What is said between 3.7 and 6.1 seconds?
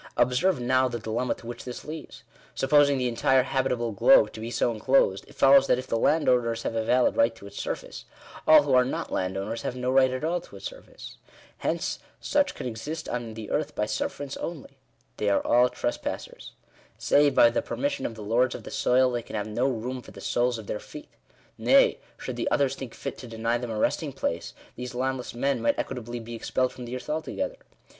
globe to be so enclosed, it follows that if the